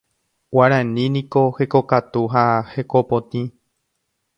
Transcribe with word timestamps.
Guarani 0.57 1.03
niko 1.17 1.45
hekokatu 1.59 2.27
ha 2.35 2.47
hekopotĩ. 2.75 3.49